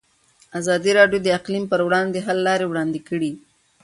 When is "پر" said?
1.71-1.79